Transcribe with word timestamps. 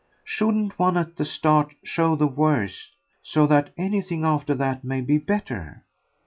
Shouldn't 0.23 0.79
one, 0.79 0.97
at 0.97 1.17
the 1.17 1.23
start, 1.25 1.75
show 1.83 2.15
the 2.15 2.25
worst 2.25 2.95
so 3.21 3.45
that 3.45 3.69
anything 3.77 4.25
after 4.25 4.55
that 4.55 4.83
may 4.83 5.01
be 5.01 5.19
better? 5.19 5.83